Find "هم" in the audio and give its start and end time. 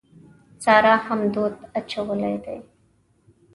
1.05-1.21